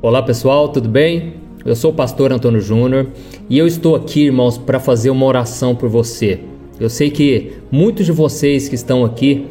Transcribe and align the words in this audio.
Olá 0.00 0.22
pessoal, 0.22 0.68
tudo 0.68 0.88
bem? 0.88 1.34
Eu 1.64 1.74
sou 1.74 1.90
o 1.90 1.94
pastor 1.94 2.32
Antônio 2.32 2.60
Júnior 2.60 3.08
e 3.50 3.58
eu 3.58 3.66
estou 3.66 3.96
aqui, 3.96 4.26
irmãos, 4.26 4.56
para 4.56 4.78
fazer 4.78 5.10
uma 5.10 5.26
oração 5.26 5.74
por 5.74 5.88
você. 5.88 6.38
Eu 6.78 6.88
sei 6.88 7.10
que 7.10 7.54
muitos 7.68 8.06
de 8.06 8.12
vocês 8.12 8.68
que 8.68 8.76
estão 8.76 9.04
aqui 9.04 9.46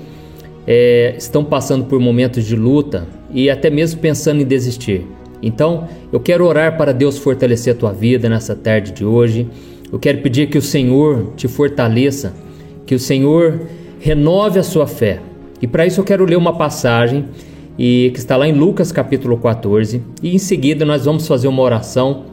é, 0.65 1.15
estão 1.17 1.43
passando 1.43 1.83
por 1.83 1.99
momentos 1.99 2.45
de 2.45 2.55
luta 2.55 3.05
e 3.33 3.49
até 3.49 3.69
mesmo 3.69 3.99
pensando 3.99 4.41
em 4.41 4.45
desistir. 4.45 5.05
Então, 5.43 5.85
eu 6.13 6.19
quero 6.21 6.45
orar 6.45 6.77
para 6.77 6.93
Deus 6.93 7.17
fortalecer 7.17 7.73
a 7.73 7.77
tua 7.77 7.91
vida 7.91 8.29
nessa 8.29 8.55
tarde 8.55 8.93
de 8.93 9.03
hoje. 9.03 9.49
Eu 9.91 9.99
quero 9.99 10.19
pedir 10.19 10.47
que 10.47 10.57
o 10.57 10.61
Senhor 10.61 11.33
te 11.35 11.49
fortaleça, 11.49 12.33
que 12.85 12.95
o 12.95 12.99
Senhor 12.99 13.63
renove 13.99 14.59
a 14.59 14.63
sua 14.63 14.87
fé. 14.87 15.19
E 15.61 15.67
para 15.67 15.85
isso 15.85 15.99
eu 15.99 16.05
quero 16.05 16.23
ler 16.23 16.37
uma 16.37 16.57
passagem 16.57 17.25
e 17.77 18.11
que 18.13 18.19
está 18.19 18.35
lá 18.35 18.47
em 18.47 18.53
Lucas 18.53 18.91
capítulo 18.91 19.37
14, 19.37 20.01
e 20.23 20.33
em 20.33 20.37
seguida 20.37 20.85
nós 20.85 21.05
vamos 21.05 21.27
fazer 21.27 21.47
uma 21.47 21.61
oração. 21.61 22.23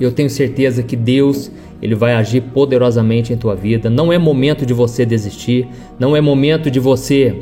Eu 0.00 0.10
tenho 0.10 0.30
certeza 0.30 0.82
que 0.82 0.96
Deus, 0.96 1.50
ele 1.80 1.94
vai 1.94 2.14
agir 2.14 2.40
poderosamente 2.40 3.32
em 3.32 3.36
tua 3.36 3.54
vida. 3.54 3.90
Não 3.90 4.12
é 4.12 4.18
momento 4.18 4.64
de 4.64 4.72
você 4.72 5.04
desistir, 5.04 5.68
não 5.98 6.16
é 6.16 6.20
momento 6.20 6.70
de 6.70 6.80
você 6.80 7.38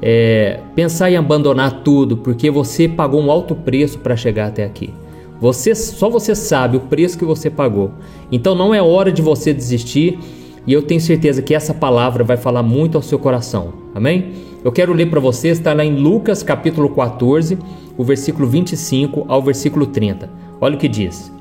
é, 0.00 0.58
pensar 0.74 1.10
em 1.10 1.16
abandonar 1.16 1.82
tudo, 1.82 2.16
porque 2.16 2.50
você 2.50 2.88
pagou 2.88 3.22
um 3.22 3.30
alto 3.30 3.54
preço 3.54 3.98
para 3.98 4.16
chegar 4.16 4.48
até 4.48 4.64
aqui. 4.64 4.90
Você, 5.40 5.74
só 5.74 6.08
você 6.08 6.34
sabe 6.34 6.76
o 6.76 6.80
preço 6.80 7.18
que 7.18 7.24
você 7.24 7.50
pagou. 7.50 7.90
Então 8.30 8.54
não 8.54 8.72
é 8.72 8.80
hora 8.80 9.10
de 9.10 9.20
você 9.20 9.52
desistir. 9.52 10.18
E 10.66 10.72
eu 10.72 10.82
tenho 10.82 11.00
certeza 11.00 11.42
que 11.42 11.54
essa 11.54 11.74
palavra 11.74 12.22
vai 12.22 12.36
falar 12.36 12.62
muito 12.62 12.96
ao 12.96 13.02
seu 13.02 13.18
coração. 13.18 13.72
Amém? 13.94 14.32
Eu 14.64 14.70
quero 14.70 14.92
ler 14.92 15.10
para 15.10 15.18
você, 15.18 15.48
está 15.48 15.72
lá 15.72 15.84
em 15.84 15.96
Lucas 15.96 16.42
capítulo 16.42 16.88
14, 16.90 17.58
o 17.98 18.04
versículo 18.04 18.46
25 18.46 19.24
ao 19.26 19.42
versículo 19.42 19.86
30. 19.86 20.30
Olha 20.60 20.76
o 20.76 20.78
que 20.78 20.86
diz: 20.86 21.32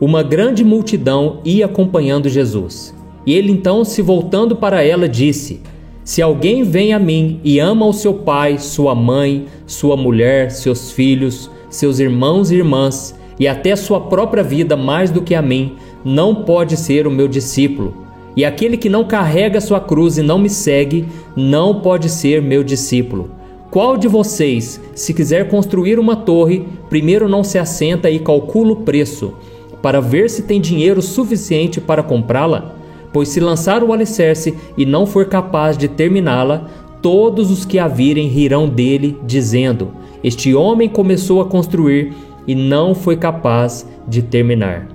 Uma 0.00 0.22
grande 0.22 0.62
multidão 0.62 1.40
ia 1.44 1.66
acompanhando 1.66 2.28
Jesus. 2.28 2.94
E 3.26 3.34
ele 3.34 3.52
então, 3.52 3.84
se 3.84 4.00
voltando 4.00 4.54
para 4.54 4.82
ela, 4.82 5.08
disse: 5.08 5.60
Se 6.04 6.22
alguém 6.22 6.62
vem 6.62 6.92
a 6.92 7.00
mim 7.00 7.40
e 7.42 7.58
ama 7.58 7.84
o 7.84 7.92
seu 7.92 8.14
pai, 8.14 8.58
sua 8.58 8.94
mãe, 8.94 9.46
sua 9.66 9.96
mulher, 9.96 10.52
seus 10.52 10.92
filhos, 10.92 11.50
seus 11.68 11.98
irmãos 11.98 12.52
e 12.52 12.56
irmãs, 12.56 13.18
e 13.40 13.48
até 13.48 13.74
sua 13.74 14.02
própria 14.02 14.44
vida 14.44 14.76
mais 14.76 15.10
do 15.10 15.20
que 15.20 15.34
a 15.34 15.42
mim, 15.42 15.74
não 16.04 16.44
pode 16.44 16.76
ser 16.76 17.08
o 17.08 17.10
meu 17.10 17.26
discípulo. 17.26 18.01
E 18.36 18.44
aquele 18.44 18.76
que 18.76 18.88
não 18.88 19.04
carrega 19.04 19.60
sua 19.60 19.80
cruz 19.80 20.16
e 20.16 20.22
não 20.22 20.38
me 20.38 20.48
segue, 20.48 21.06
não 21.36 21.80
pode 21.80 22.08
ser 22.08 22.40
meu 22.40 22.64
discípulo. 22.64 23.30
Qual 23.70 23.96
de 23.96 24.06
vocês, 24.08 24.80
se 24.94 25.14
quiser 25.14 25.48
construir 25.48 25.98
uma 25.98 26.14
torre, 26.14 26.66
primeiro 26.90 27.28
não 27.28 27.42
se 27.42 27.58
assenta 27.58 28.10
e 28.10 28.18
calcula 28.18 28.72
o 28.72 28.76
preço, 28.76 29.32
para 29.80 30.00
ver 30.00 30.28
se 30.28 30.42
tem 30.42 30.60
dinheiro 30.60 31.00
suficiente 31.00 31.80
para 31.80 32.02
comprá-la? 32.02 32.76
Pois 33.12 33.28
se 33.28 33.40
lançar 33.40 33.82
o 33.82 33.92
alicerce 33.92 34.54
e 34.76 34.86
não 34.86 35.06
for 35.06 35.26
capaz 35.26 35.76
de 35.76 35.88
terminá-la, 35.88 36.68
todos 37.00 37.50
os 37.50 37.64
que 37.64 37.78
a 37.78 37.88
virem 37.88 38.28
rirão 38.28 38.68
dele, 38.68 39.18
dizendo: 39.24 39.88
Este 40.22 40.54
homem 40.54 40.88
começou 40.88 41.40
a 41.40 41.46
construir 41.46 42.14
e 42.46 42.54
não 42.54 42.94
foi 42.94 43.16
capaz 43.16 43.86
de 44.06 44.22
terminar. 44.22 44.91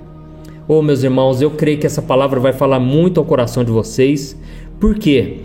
Oh, 0.70 0.82
meus 0.82 1.02
irmãos, 1.02 1.40
eu 1.40 1.50
creio 1.50 1.78
que 1.78 1.86
essa 1.86 2.02
palavra 2.02 2.38
vai 2.38 2.52
falar 2.52 2.78
muito 2.78 3.18
ao 3.18 3.24
coração 3.24 3.64
de 3.64 3.72
vocês. 3.72 4.36
Por 4.78 4.96
quê? 4.96 5.38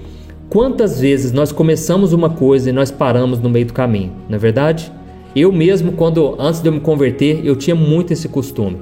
Quantas 0.49 0.99
vezes 0.99 1.31
nós 1.31 1.49
começamos 1.49 2.11
uma 2.11 2.29
coisa 2.29 2.69
e 2.69 2.73
nós 2.73 2.91
paramos 2.91 3.39
no 3.39 3.49
meio 3.49 3.66
do 3.66 3.71
caminho, 3.71 4.11
não 4.27 4.35
é 4.35 4.38
verdade? 4.38 4.91
Eu 5.33 5.49
mesmo, 5.49 5.94
quando 5.94 6.35
antes 6.38 6.59
de 6.59 6.67
eu 6.67 6.73
me 6.73 6.81
converter, 6.81 7.39
eu 7.45 7.55
tinha 7.55 7.73
muito 7.73 8.11
esse 8.11 8.27
costume. 8.27 8.75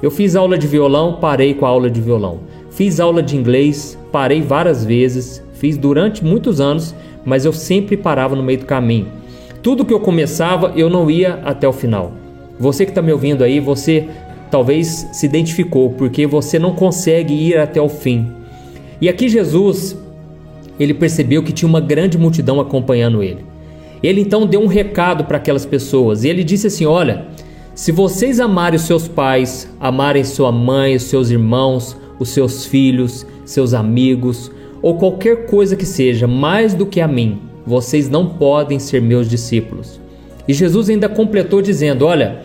Eu 0.00 0.08
fiz 0.08 0.36
aula 0.36 0.56
de 0.56 0.68
violão, 0.68 1.14
parei 1.14 1.52
com 1.52 1.66
a 1.66 1.68
aula 1.68 1.90
de 1.90 2.00
violão. 2.00 2.42
Fiz 2.70 3.00
aula 3.00 3.20
de 3.20 3.36
inglês, 3.36 3.98
parei 4.12 4.40
várias 4.40 4.84
vezes, 4.84 5.42
fiz 5.54 5.76
durante 5.76 6.24
muitos 6.24 6.60
anos, 6.60 6.94
mas 7.24 7.44
eu 7.44 7.52
sempre 7.52 7.96
parava 7.96 8.36
no 8.36 8.42
meio 8.44 8.60
do 8.60 8.66
caminho. 8.66 9.08
Tudo 9.64 9.84
que 9.84 9.92
eu 9.92 9.98
começava, 9.98 10.72
eu 10.76 10.88
não 10.88 11.10
ia 11.10 11.40
até 11.44 11.66
o 11.66 11.72
final. 11.72 12.12
Você 12.56 12.84
que 12.84 12.92
está 12.92 13.02
me 13.02 13.12
ouvindo 13.12 13.42
aí, 13.42 13.58
você 13.58 14.08
talvez 14.50 15.06
se 15.12 15.26
identificou, 15.26 15.90
porque 15.90 16.26
você 16.26 16.58
não 16.58 16.74
consegue 16.74 17.34
ir 17.34 17.58
até 17.58 17.80
o 17.80 17.88
fim. 17.88 18.32
E 19.00 19.08
aqui 19.08 19.28
Jesus, 19.28 19.96
ele 20.78 20.94
percebeu 20.94 21.42
que 21.42 21.52
tinha 21.52 21.68
uma 21.68 21.80
grande 21.80 22.18
multidão 22.18 22.60
acompanhando 22.60 23.22
ele. 23.22 23.44
Ele 24.02 24.20
então 24.20 24.46
deu 24.46 24.60
um 24.60 24.66
recado 24.66 25.24
para 25.24 25.38
aquelas 25.38 25.66
pessoas 25.66 26.24
e 26.24 26.28
ele 26.28 26.44
disse 26.44 26.68
assim: 26.68 26.86
Olha, 26.86 27.26
se 27.74 27.92
vocês 27.92 28.40
amarem 28.40 28.76
os 28.76 28.82
seus 28.82 29.08
pais, 29.08 29.68
amarem 29.80 30.24
sua 30.24 30.52
mãe, 30.52 30.96
os 30.96 31.04
seus 31.04 31.30
irmãos, 31.30 31.96
os 32.18 32.30
seus 32.30 32.64
filhos, 32.64 33.26
seus 33.44 33.74
amigos, 33.74 34.50
ou 34.82 34.96
qualquer 34.96 35.46
coisa 35.46 35.76
que 35.76 35.86
seja 35.86 36.26
mais 36.26 36.74
do 36.74 36.86
que 36.86 37.00
a 37.00 37.08
mim, 37.08 37.40
vocês 37.66 38.08
não 38.08 38.26
podem 38.30 38.78
ser 38.78 39.02
meus 39.02 39.28
discípulos. 39.28 40.00
E 40.46 40.52
Jesus 40.52 40.88
ainda 40.88 41.08
completou 41.08 41.60
dizendo: 41.60 42.06
Olha, 42.06 42.40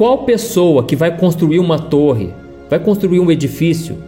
qual 0.00 0.24
pessoa 0.24 0.82
que 0.82 0.96
vai 0.96 1.14
construir 1.14 1.58
uma 1.58 1.78
torre, 1.78 2.32
vai 2.70 2.78
construir 2.78 3.20
um 3.20 3.30
edifício, 3.30 3.98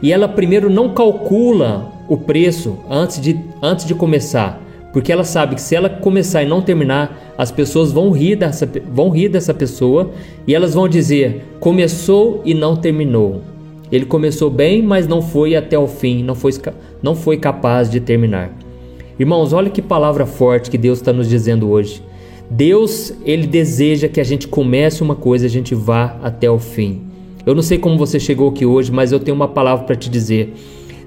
e 0.00 0.12
ela 0.12 0.28
primeiro 0.28 0.70
não 0.70 0.90
calcula 0.94 1.90
o 2.08 2.16
preço 2.16 2.78
antes 2.88 3.20
de, 3.20 3.40
antes 3.60 3.84
de 3.84 3.96
começar, 3.96 4.62
porque 4.92 5.10
ela 5.10 5.24
sabe 5.24 5.56
que 5.56 5.60
se 5.60 5.74
ela 5.74 5.88
começar 5.88 6.44
e 6.44 6.46
não 6.46 6.62
terminar, 6.62 7.34
as 7.36 7.50
pessoas 7.50 7.90
vão 7.90 8.12
rir 8.12 8.36
dessa, 8.36 8.64
vão 8.88 9.10
rir 9.10 9.28
dessa 9.28 9.52
pessoa 9.52 10.12
e 10.46 10.54
elas 10.54 10.72
vão 10.72 10.88
dizer: 10.88 11.44
começou 11.58 12.40
e 12.44 12.54
não 12.54 12.76
terminou. 12.76 13.40
Ele 13.90 14.04
começou 14.04 14.48
bem, 14.48 14.82
mas 14.82 15.08
não 15.08 15.20
foi 15.20 15.56
até 15.56 15.76
o 15.76 15.88
fim, 15.88 16.22
não 16.22 16.36
foi, 16.36 16.52
não 17.02 17.16
foi 17.16 17.38
capaz 17.38 17.90
de 17.90 17.98
terminar. 17.98 18.52
Irmãos, 19.18 19.52
olha 19.52 19.68
que 19.68 19.82
palavra 19.82 20.26
forte 20.26 20.70
que 20.70 20.78
Deus 20.78 21.00
está 21.00 21.12
nos 21.12 21.28
dizendo 21.28 21.68
hoje. 21.68 22.00
Deus, 22.50 23.12
ele 23.24 23.46
deseja 23.46 24.08
que 24.08 24.20
a 24.20 24.24
gente 24.24 24.46
comece 24.46 25.02
uma 25.02 25.14
coisa, 25.14 25.46
a 25.46 25.50
gente 25.50 25.74
vá 25.74 26.16
até 26.22 26.50
o 26.50 26.58
fim. 26.58 27.02
Eu 27.46 27.54
não 27.54 27.62
sei 27.62 27.78
como 27.78 27.98
você 27.98 28.18
chegou 28.18 28.48
aqui 28.48 28.64
hoje, 28.64 28.90
mas 28.90 29.12
eu 29.12 29.20
tenho 29.20 29.34
uma 29.34 29.48
palavra 29.48 29.84
para 29.84 29.96
te 29.96 30.08
dizer. 30.08 30.54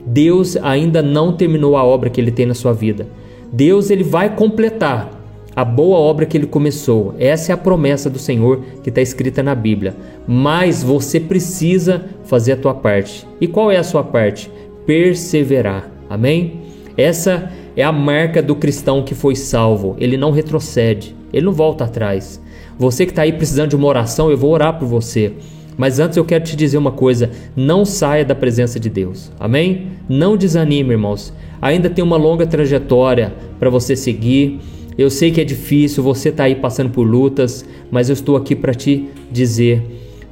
Deus 0.05 0.55
ainda 0.57 1.01
não 1.01 1.33
terminou 1.33 1.75
a 1.75 1.83
obra 1.83 2.09
que 2.09 2.21
ele 2.21 2.31
tem 2.31 2.45
na 2.45 2.53
sua 2.53 2.73
vida. 2.73 3.07
Deus 3.51 3.89
ele 3.89 4.03
vai 4.03 4.35
completar 4.35 5.11
a 5.55 5.65
boa 5.65 5.97
obra 5.97 6.25
que 6.25 6.37
ele 6.37 6.45
começou. 6.45 7.15
Essa 7.17 7.51
é 7.51 7.53
a 7.53 7.57
promessa 7.57 8.09
do 8.09 8.19
Senhor 8.19 8.61
que 8.83 8.89
está 8.89 9.01
escrita 9.01 9.41
na 9.41 9.55
Bíblia. 9.55 9.95
Mas 10.27 10.83
você 10.83 11.19
precisa 11.19 12.05
fazer 12.25 12.51
a 12.51 12.57
tua 12.57 12.75
parte. 12.75 13.27
E 13.41 13.47
qual 13.47 13.71
é 13.71 13.77
a 13.77 13.83
sua 13.83 14.03
parte? 14.03 14.51
Perseverar. 14.85 15.89
Amém? 16.07 16.61
Essa 16.95 17.51
é 17.75 17.83
a 17.83 17.91
marca 17.91 18.41
do 18.41 18.55
cristão 18.55 19.01
que 19.01 19.15
foi 19.15 19.35
salvo. 19.35 19.95
Ele 19.99 20.15
não 20.15 20.29
retrocede. 20.29 21.16
Ele 21.31 21.45
não 21.45 21.53
volta 21.53 21.85
atrás. 21.85 22.41
Você 22.77 23.05
que 23.05 23.11
está 23.11 23.23
aí 23.23 23.33
precisando 23.33 23.69
de 23.69 23.75
uma 23.75 23.87
oração, 23.87 24.29
eu 24.29 24.37
vou 24.37 24.51
orar 24.51 24.77
por 24.77 24.87
você. 24.87 25.33
Mas 25.77 25.99
antes 25.99 26.17
eu 26.17 26.25
quero 26.25 26.43
te 26.43 26.55
dizer 26.55 26.77
uma 26.77 26.91
coisa: 26.91 27.29
não 27.55 27.85
saia 27.85 28.25
da 28.25 28.33
presença 28.33 28.79
de 28.79 28.89
Deus. 28.89 29.31
Amém? 29.39 29.91
Não 30.09 30.35
desanime, 30.35 30.91
irmãos. 30.91 31.33
Ainda 31.61 31.89
tem 31.89 32.03
uma 32.03 32.17
longa 32.17 32.45
trajetória 32.45 33.33
para 33.59 33.69
você 33.69 33.95
seguir. 33.95 34.59
Eu 34.97 35.11
sei 35.11 35.31
que 35.31 35.39
é 35.39 35.43
difícil, 35.43 36.01
você 36.01 36.29
está 36.29 36.45
aí 36.45 36.55
passando 36.55 36.89
por 36.89 37.03
lutas, 37.03 37.63
mas 37.91 38.09
eu 38.09 38.13
estou 38.13 38.35
aqui 38.35 38.55
para 38.55 38.73
te 38.73 39.07
dizer: 39.31 39.83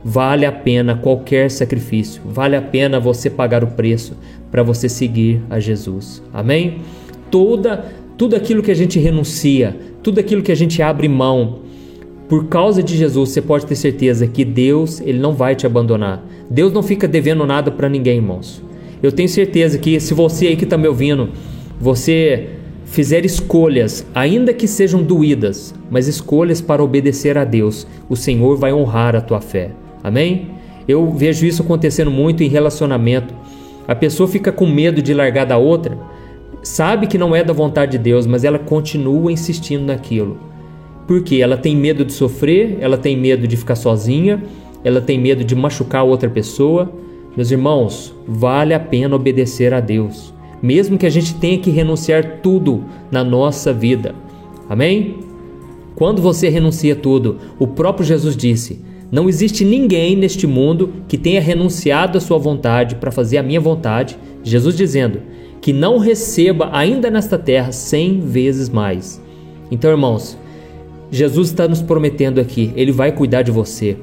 vale 0.04 0.46
a 0.46 0.52
pena 0.52 0.96
qualquer 0.96 1.52
sacrifício, 1.52 2.22
vale 2.26 2.56
a 2.56 2.62
pena 2.62 3.00
você 3.00 3.30
pagar 3.30 3.64
o 3.64 3.68
preço 3.68 4.18
para 4.52 4.64
você 4.64 4.90
seguir 4.90 5.42
a 5.50 5.60
Jesus. 5.60 6.24
Amém? 6.34 6.80
Toda, 7.30 7.86
tudo 8.18 8.36
aquilo 8.36 8.62
que 8.64 8.72
a 8.72 8.76
gente 8.76 9.00
renuncia, 9.00 9.78
tudo 10.02 10.20
aquilo 10.20 10.42
que 10.42 10.52
a 10.52 10.56
gente 10.56 10.82
abre 10.82 11.08
mão, 11.08 11.60
por 12.28 12.48
causa 12.48 12.82
de 12.82 12.98
Jesus, 12.98 13.30
você 13.30 13.42
pode 13.42 13.66
ter 13.66 13.76
certeza 13.76 14.26
que 14.26 14.44
Deus, 14.44 15.00
ele 15.02 15.20
não 15.20 15.34
vai 15.34 15.56
te 15.56 15.66
abandonar. 15.66 16.26
Deus 16.50 16.74
não 16.74 16.82
fica 16.82 17.08
devendo 17.08 17.46
nada 17.46 17.70
para 17.70 17.88
ninguém, 17.88 18.18
irmãos. 18.18 18.64
Eu 19.04 19.12
tenho 19.12 19.30
certeza 19.30 19.78
que 19.78 20.00
se 20.00 20.14
você 20.14 20.48
aí 20.48 20.56
que 20.56 20.64
está 20.64 20.78
me 20.78 20.88
ouvindo, 20.88 21.30
você 21.80 22.50
fizer 22.86 23.26
escolhas, 23.26 24.06
ainda 24.16 24.54
que 24.54 24.68
sejam 24.68 25.04
doídas, 25.04 25.76
mas 25.92 26.08
escolhas 26.08 26.62
para 26.62 26.84
obedecer 26.84 27.38
a 27.38 27.44
Deus, 27.44 27.86
o 28.10 28.16
Senhor 28.16 28.58
vai 28.58 28.74
honrar 28.74 29.16
a 29.16 29.22
tua 29.22 29.42
fé. 29.42 29.72
Amém? 30.04 30.52
Eu 30.88 31.12
vejo 31.12 31.46
isso 31.46 31.62
acontecendo 31.62 32.10
muito 32.10 32.42
em 32.42 32.48
relacionamento. 32.48 33.34
A 33.88 33.94
pessoa 33.94 34.28
fica 34.28 34.52
com 34.52 34.66
medo 34.66 35.02
de 35.02 35.14
largar 35.14 35.46
da 35.46 35.58
outra, 35.58 35.98
sabe 36.66 37.06
que 37.06 37.18
não 37.18 37.36
é 37.36 37.44
da 37.44 37.54
vontade 37.54 37.94
de 37.94 38.00
Deus, 38.00 38.26
mas 38.26 38.44
ela 38.44 38.58
continua 38.58 39.32
insistindo 39.32 39.86
naquilo. 39.86 40.38
Porque 41.08 41.36
ela 41.36 41.56
tem 41.56 41.76
medo 41.76 42.04
de 42.04 42.12
sofrer, 42.12 42.78
ela 42.82 42.98
tem 42.98 43.16
medo 43.16 43.48
de 43.48 43.56
ficar 43.56 43.76
sozinha, 43.76 44.44
ela 44.84 45.00
tem 45.00 45.20
medo 45.20 45.44
de 45.44 45.56
machucar 45.56 46.04
outra 46.04 46.28
pessoa. 46.28 46.92
Meus 47.38 47.52
irmãos, 47.52 48.14
vale 48.28 48.74
a 48.74 48.80
pena 48.80 49.16
obedecer 49.16 49.74
a 49.76 49.80
Deus, 49.80 50.34
mesmo 50.62 50.98
que 50.98 51.06
a 51.06 51.10
gente 51.10 51.36
tenha 51.36 51.60
que 51.60 51.70
renunciar 51.70 52.40
tudo 52.42 52.84
na 53.12 53.24
nossa 53.24 53.72
vida. 53.72 54.16
Amém? 54.68 55.20
Quando 55.94 56.20
você 56.20 56.50
renuncia 56.50 56.96
tudo, 56.96 57.38
o 57.60 57.68
próprio 57.68 58.06
Jesus 58.06 58.36
disse: 58.36 58.82
Não 59.12 59.30
existe 59.30 59.64
ninguém 59.64 60.16
neste 60.16 60.48
mundo 60.48 60.94
que 61.08 61.18
tenha 61.18 61.42
renunciado 61.42 62.18
à 62.18 62.22
sua 62.22 62.38
vontade 62.38 62.96
para 62.96 63.12
fazer 63.12 63.38
a 63.38 63.44
minha 63.44 63.60
vontade. 63.60 64.18
Jesus 64.44 64.76
dizendo 64.76 65.22
que 65.62 65.72
não 65.74 65.98
receba 65.98 66.70
ainda 66.72 67.10
nesta 67.10 67.38
terra 67.38 67.72
cem 67.72 68.20
vezes 68.20 68.70
mais. 68.70 69.22
Então, 69.72 69.90
irmãos, 69.90 70.38
Jesus 71.12 71.50
está 71.50 71.68
nos 71.68 71.82
prometendo 71.82 72.40
aqui, 72.40 72.72
Ele 72.76 72.92
vai 72.92 73.12
cuidar 73.12 73.42
de 73.42 73.52
você. 73.52 73.98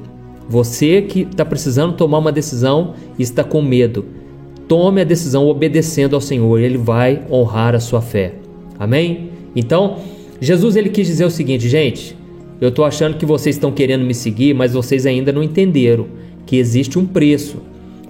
Você 0.49 1.01
que 1.01 1.21
está 1.21 1.45
precisando 1.45 1.95
tomar 1.95 2.17
uma 2.17 2.31
decisão 2.31 2.93
e 3.17 3.23
está 3.23 3.43
com 3.43 3.61
medo, 3.61 4.05
tome 4.67 5.01
a 5.01 5.05
decisão 5.05 5.47
obedecendo 5.47 6.15
ao 6.15 6.21
Senhor, 6.21 6.59
Ele 6.59 6.77
vai 6.77 7.21
honrar 7.31 7.75
a 7.75 7.79
sua 7.79 8.01
fé. 8.01 8.33
Amém? 8.79 9.29
Então, 9.55 9.97
Jesus 10.41 10.75
ele 10.75 10.89
quis 10.89 11.07
dizer 11.07 11.25
o 11.25 11.31
seguinte, 11.31 11.69
gente, 11.69 12.17
eu 12.63 12.69
estou 12.69 12.85
achando 12.85 13.17
que 13.17 13.25
vocês 13.25 13.55
estão 13.55 13.71
querendo 13.71 14.05
me 14.05 14.13
seguir, 14.13 14.53
mas 14.53 14.73
vocês 14.73 15.05
ainda 15.05 15.31
não 15.31 15.43
entenderam 15.43 16.07
que 16.45 16.57
existe 16.57 16.97
um 16.97 17.05
preço. 17.05 17.57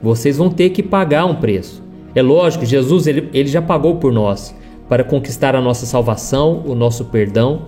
Vocês 0.01 0.37
vão 0.37 0.49
ter 0.49 0.69
que 0.69 0.83
pagar 0.83 1.25
um 1.25 1.35
preço. 1.35 1.83
É 2.15 2.21
lógico, 2.21 2.65
Jesus 2.65 3.07
ele, 3.07 3.29
ele 3.33 3.49
já 3.49 3.61
pagou 3.61 3.95
por 3.95 4.11
nós 4.11 4.55
para 4.87 5.03
conquistar 5.03 5.55
a 5.55 5.61
nossa 5.61 5.85
salvação, 5.85 6.63
o 6.65 6.75
nosso 6.75 7.05
perdão 7.05 7.65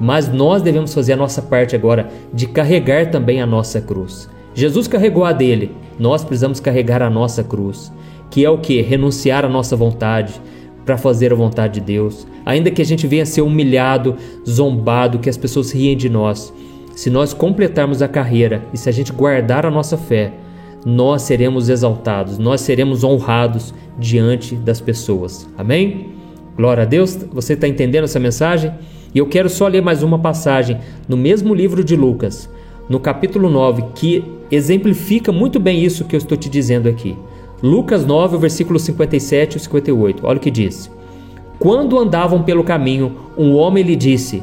mas 0.00 0.32
nós 0.32 0.62
devemos 0.62 0.94
fazer 0.94 1.12
a 1.12 1.16
nossa 1.16 1.42
parte 1.42 1.76
agora 1.76 2.08
de 2.32 2.46
carregar 2.46 3.10
também 3.10 3.42
a 3.42 3.46
nossa 3.46 3.82
cruz. 3.82 4.30
Jesus 4.54 4.88
carregou 4.88 5.26
a 5.26 5.32
dele, 5.32 5.70
nós 5.98 6.24
precisamos 6.24 6.58
carregar 6.58 7.02
a 7.02 7.10
nossa 7.10 7.44
cruz, 7.44 7.92
que 8.30 8.42
é 8.42 8.48
o 8.48 8.56
que? 8.56 8.80
Renunciar 8.80 9.44
à 9.44 9.48
nossa 9.48 9.76
vontade 9.76 10.40
para 10.84 10.96
fazer 10.96 11.32
a 11.32 11.36
vontade 11.36 11.74
de 11.74 11.86
Deus. 11.86 12.26
Ainda 12.44 12.70
que 12.70 12.82
a 12.82 12.84
gente 12.84 13.06
venha 13.06 13.26
ser 13.26 13.42
humilhado, 13.42 14.16
zombado, 14.48 15.18
que 15.18 15.30
as 15.30 15.36
pessoas 15.36 15.72
riem 15.72 15.96
de 15.96 16.08
nós, 16.08 16.52
se 16.94 17.10
nós 17.10 17.32
completarmos 17.32 18.02
a 18.02 18.08
carreira 18.08 18.62
e 18.72 18.78
se 18.78 18.88
a 18.88 18.92
gente 18.92 19.12
guardar 19.12 19.64
a 19.64 19.70
nossa 19.70 19.96
fé, 19.96 20.32
nós 20.84 21.22
seremos 21.22 21.68
exaltados, 21.68 22.38
nós 22.38 22.60
seremos 22.60 23.04
honrados 23.04 23.74
diante 23.98 24.54
das 24.54 24.80
pessoas. 24.80 25.48
Amém? 25.56 26.08
Glória 26.56 26.82
a 26.82 26.86
Deus. 26.86 27.16
Você 27.32 27.52
está 27.52 27.68
entendendo 27.68 28.04
essa 28.04 28.18
mensagem? 28.18 28.72
E 29.14 29.18
eu 29.18 29.26
quero 29.26 29.48
só 29.48 29.66
ler 29.66 29.82
mais 29.82 30.02
uma 30.02 30.18
passagem 30.18 30.78
no 31.08 31.16
mesmo 31.16 31.54
livro 31.54 31.82
de 31.82 31.96
Lucas, 31.96 32.48
no 32.88 33.00
capítulo 33.00 33.50
9, 33.50 33.84
que 33.94 34.24
exemplifica 34.50 35.32
muito 35.32 35.58
bem 35.58 35.82
isso 35.82 36.04
que 36.04 36.14
eu 36.14 36.18
estou 36.18 36.36
te 36.36 36.48
dizendo 36.48 36.88
aqui. 36.88 37.16
Lucas 37.62 38.06
9, 38.06 38.38
versículo 38.38 38.78
57 38.78 39.56
e 39.56 39.60
58. 39.60 40.26
Olha 40.26 40.38
o 40.38 40.40
que 40.40 40.50
diz: 40.50 40.90
Quando 41.58 41.98
andavam 41.98 42.42
pelo 42.42 42.64
caminho, 42.64 43.16
um 43.36 43.54
homem 43.54 43.84
lhe 43.84 43.96
disse: 43.96 44.42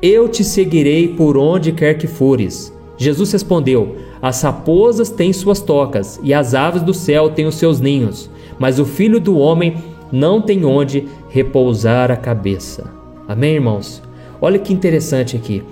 Eu 0.00 0.28
te 0.28 0.44
seguirei 0.44 1.08
por 1.08 1.36
onde 1.36 1.72
quer 1.72 1.94
que 1.94 2.06
fores. 2.06 2.72
Jesus 2.96 3.32
respondeu: 3.32 3.96
As 4.22 4.42
raposas 4.42 5.10
têm 5.10 5.32
suas 5.32 5.60
tocas 5.60 6.20
e 6.22 6.32
as 6.32 6.54
aves 6.54 6.82
do 6.82 6.94
céu 6.94 7.30
têm 7.30 7.46
os 7.46 7.56
seus 7.56 7.80
ninhos, 7.80 8.30
mas 8.58 8.78
o 8.78 8.84
filho 8.84 9.18
do 9.18 9.36
homem 9.36 9.76
não 10.12 10.40
tem 10.40 10.64
onde 10.64 11.08
repousar 11.28 12.10
a 12.10 12.16
cabeça. 12.16 12.92
Amém, 13.26 13.54
irmãos? 13.54 14.02
Olha 14.40 14.58
que 14.58 14.72
interessante 14.72 15.36
aqui. 15.36 15.62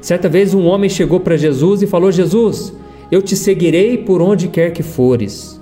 Certa 0.00 0.28
vez 0.28 0.54
um 0.54 0.66
homem 0.66 0.88
chegou 0.88 1.20
para 1.20 1.36
Jesus 1.36 1.82
e 1.82 1.86
falou: 1.86 2.10
Jesus, 2.10 2.72
eu 3.10 3.20
te 3.20 3.36
seguirei 3.36 3.98
por 3.98 4.22
onde 4.22 4.48
quer 4.48 4.72
que 4.72 4.82
fores. 4.82 5.55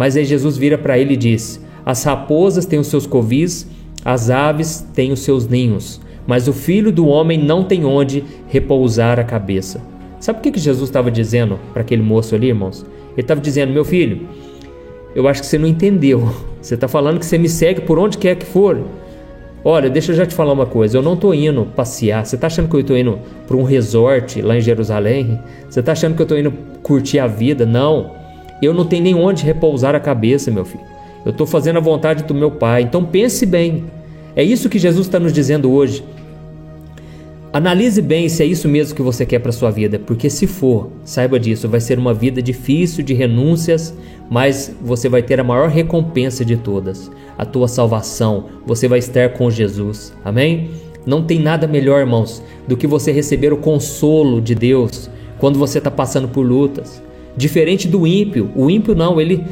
Mas 0.00 0.16
aí 0.16 0.24
Jesus 0.24 0.56
vira 0.56 0.78
para 0.78 0.98
ele 0.98 1.12
e 1.12 1.16
diz: 1.16 1.62
As 1.84 2.02
raposas 2.04 2.64
têm 2.64 2.78
os 2.78 2.86
seus 2.86 3.06
covis, 3.06 3.68
as 4.02 4.30
aves 4.30 4.80
têm 4.94 5.12
os 5.12 5.20
seus 5.20 5.46
ninhos, 5.46 6.00
mas 6.26 6.48
o 6.48 6.54
filho 6.54 6.90
do 6.90 7.06
homem 7.06 7.36
não 7.36 7.64
tem 7.64 7.84
onde 7.84 8.24
repousar 8.48 9.20
a 9.20 9.24
cabeça. 9.24 9.82
Sabe 10.18 10.38
o 10.38 10.42
que, 10.42 10.52
que 10.52 10.58
Jesus 10.58 10.88
estava 10.88 11.10
dizendo 11.10 11.60
para 11.74 11.82
aquele 11.82 12.00
moço 12.00 12.34
ali, 12.34 12.46
irmãos? 12.46 12.80
Ele 13.12 13.20
estava 13.20 13.42
dizendo: 13.42 13.74
Meu 13.74 13.84
filho, 13.84 14.26
eu 15.14 15.28
acho 15.28 15.42
que 15.42 15.46
você 15.46 15.58
não 15.58 15.68
entendeu. 15.68 16.26
Você 16.62 16.74
está 16.74 16.88
falando 16.88 17.18
que 17.18 17.24
você 17.24 17.38
me 17.38 17.48
segue 17.48 17.82
por 17.82 17.98
onde 17.98 18.18
quer 18.18 18.36
que 18.36 18.44
for. 18.44 18.82
Olha, 19.64 19.88
deixa 19.88 20.12
eu 20.12 20.16
já 20.16 20.26
te 20.26 20.34
falar 20.34 20.52
uma 20.52 20.66
coisa. 20.66 20.98
Eu 20.98 21.02
não 21.02 21.16
tô 21.16 21.32
indo 21.32 21.64
passear. 21.74 22.24
Você 22.24 22.36
tá 22.36 22.48
achando 22.48 22.68
que 22.68 22.76
eu 22.76 22.84
tô 22.84 22.94
indo 22.94 23.18
para 23.46 23.56
um 23.56 23.62
resort 23.62 24.42
lá 24.42 24.56
em 24.56 24.60
Jerusalém? 24.60 25.40
Você 25.70 25.82
tá 25.82 25.92
achando 25.92 26.14
que 26.14 26.20
eu 26.20 26.26
tô 26.26 26.36
indo 26.36 26.52
curtir 26.82 27.18
a 27.18 27.26
vida? 27.26 27.64
Não. 27.64 28.19
Eu 28.62 28.74
não 28.74 28.84
tenho 28.84 29.02
nem 29.02 29.14
onde 29.14 29.44
repousar 29.44 29.94
a 29.94 30.00
cabeça, 30.00 30.50
meu 30.50 30.64
filho. 30.64 30.84
Eu 31.24 31.32
estou 31.32 31.46
fazendo 31.46 31.76
a 31.76 31.80
vontade 31.80 32.24
do 32.24 32.34
meu 32.34 32.50
Pai. 32.50 32.82
Então 32.82 33.04
pense 33.04 33.44
bem. 33.44 33.84
É 34.34 34.42
isso 34.42 34.68
que 34.68 34.78
Jesus 34.78 35.06
está 35.06 35.18
nos 35.18 35.32
dizendo 35.32 35.70
hoje. 35.70 36.04
Analise 37.52 38.00
bem 38.00 38.28
se 38.28 38.44
é 38.44 38.46
isso 38.46 38.68
mesmo 38.68 38.94
que 38.94 39.02
você 39.02 39.26
quer 39.26 39.40
para 39.40 39.50
sua 39.50 39.72
vida, 39.72 39.98
porque 39.98 40.30
se 40.30 40.46
for, 40.46 40.88
saiba 41.04 41.38
disso, 41.38 41.68
vai 41.68 41.80
ser 41.80 41.98
uma 41.98 42.14
vida 42.14 42.40
difícil 42.40 43.02
de 43.02 43.12
renúncias, 43.12 43.92
mas 44.30 44.72
você 44.80 45.08
vai 45.08 45.20
ter 45.20 45.40
a 45.40 45.44
maior 45.44 45.68
recompensa 45.68 46.44
de 46.44 46.56
todas, 46.56 47.10
a 47.36 47.44
tua 47.44 47.66
salvação. 47.66 48.44
Você 48.64 48.86
vai 48.86 49.00
estar 49.00 49.30
com 49.30 49.50
Jesus. 49.50 50.14
Amém? 50.24 50.70
Não 51.04 51.24
tem 51.24 51.40
nada 51.40 51.66
melhor, 51.66 51.98
irmãos, 51.98 52.40
do 52.68 52.76
que 52.76 52.86
você 52.86 53.10
receber 53.10 53.52
o 53.52 53.56
consolo 53.56 54.40
de 54.40 54.54
Deus 54.54 55.10
quando 55.38 55.58
você 55.58 55.78
está 55.78 55.90
passando 55.90 56.28
por 56.28 56.42
lutas. 56.42 57.02
Diferente 57.36 57.88
do 57.88 58.06
ímpio, 58.06 58.50
o 58.54 58.68
ímpio 58.68 58.94
não, 58.94 59.20
ele 59.20 59.44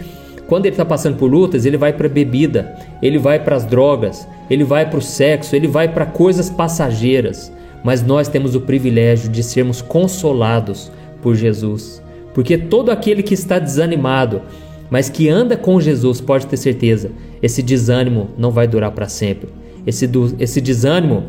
quando 0.46 0.64
ele 0.64 0.72
está 0.72 0.84
passando 0.84 1.18
por 1.18 1.30
lutas, 1.30 1.66
ele 1.66 1.76
vai 1.76 1.92
para 1.92 2.08
bebida, 2.08 2.74
ele 3.02 3.18
vai 3.18 3.38
para 3.38 3.54
as 3.54 3.66
drogas, 3.66 4.26
ele 4.48 4.64
vai 4.64 4.88
para 4.88 4.98
o 4.98 5.02
sexo, 5.02 5.54
ele 5.54 5.68
vai 5.68 5.88
para 5.88 6.06
coisas 6.06 6.48
passageiras 6.48 7.52
mas 7.82 8.02
nós 8.02 8.28
temos 8.28 8.54
o 8.54 8.60
privilégio 8.60 9.30
de 9.30 9.42
sermos 9.42 9.80
consolados 9.80 10.90
por 11.22 11.34
Jesus. 11.34 12.02
Porque 12.34 12.58
todo 12.58 12.90
aquele 12.90 13.22
que 13.22 13.34
está 13.34 13.58
desanimado, 13.58 14.42
mas 14.90 15.08
que 15.08 15.28
anda 15.28 15.56
com 15.56 15.80
Jesus, 15.80 16.20
pode 16.20 16.46
ter 16.46 16.56
certeza, 16.56 17.10
esse 17.42 17.62
desânimo 17.62 18.30
não 18.36 18.50
vai 18.50 18.66
durar 18.66 18.90
para 18.92 19.08
sempre. 19.08 19.48
Esse, 19.86 20.08
esse 20.38 20.60
desânimo 20.60 21.24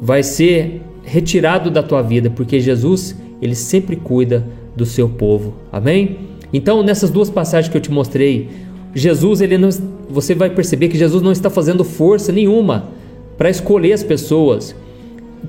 vai 0.00 0.22
ser 0.22 0.82
retirado 1.04 1.70
da 1.70 1.82
tua 1.82 2.02
vida, 2.02 2.28
porque 2.30 2.60
Jesus, 2.60 3.16
ele 3.40 3.54
sempre 3.54 3.96
cuida 3.96 4.44
do 4.78 4.86
seu 4.86 5.08
povo. 5.08 5.54
Amém? 5.70 6.16
Então, 6.52 6.82
nessas 6.82 7.10
duas 7.10 7.28
passagens 7.28 7.70
que 7.70 7.76
eu 7.76 7.80
te 7.80 7.90
mostrei, 7.90 8.48
Jesus, 8.94 9.42
ele 9.42 9.58
não, 9.58 9.68
você 10.08 10.34
vai 10.34 10.48
perceber 10.48 10.88
que 10.88 10.96
Jesus 10.96 11.22
não 11.22 11.32
está 11.32 11.50
fazendo 11.50 11.84
força 11.84 12.32
nenhuma 12.32 12.88
para 13.36 13.50
escolher 13.50 13.92
as 13.92 14.02
pessoas. 14.02 14.74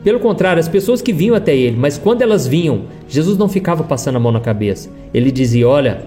Pelo 0.03 0.19
contrário, 0.19 0.59
as 0.59 0.67
pessoas 0.67 1.01
que 1.01 1.13
vinham 1.13 1.35
até 1.35 1.55
ele, 1.55 1.77
mas 1.77 1.97
quando 1.97 2.21
elas 2.21 2.45
vinham, 2.45 2.81
Jesus 3.07 3.37
não 3.37 3.47
ficava 3.47 3.83
passando 3.83 4.17
a 4.17 4.19
mão 4.19 4.31
na 4.31 4.41
cabeça. 4.41 4.89
Ele 5.13 5.31
dizia: 5.31 5.67
Olha, 5.67 6.01